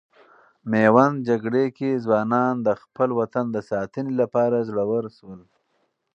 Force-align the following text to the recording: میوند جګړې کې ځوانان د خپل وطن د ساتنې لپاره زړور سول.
میوند 0.71 1.17
جګړې 1.29 1.65
کې 1.77 2.01
ځوانان 2.05 2.53
د 2.67 2.69
خپل 2.81 3.09
وطن 3.19 3.45
د 3.51 3.57
ساتنې 3.71 4.13
لپاره 4.21 4.65
زړور 4.69 5.05
سول. 5.17 5.41